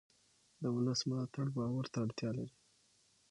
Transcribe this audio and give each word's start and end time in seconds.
د 0.61 0.63
ولس 0.75 0.99
ملاتړ 1.09 1.45
باور 1.57 1.85
ته 1.93 1.97
اړتیا 2.05 2.29
لري 2.37 2.53